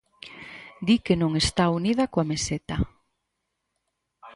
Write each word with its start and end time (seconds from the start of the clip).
Di 0.87 0.95
que 1.05 1.15
non 1.21 1.31
está 1.43 1.63
unida 1.79 2.03
coa 2.11 2.29
Meseta. 2.31 2.77